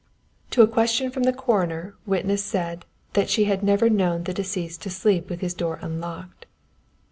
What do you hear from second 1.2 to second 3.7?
the coroner witness said that she had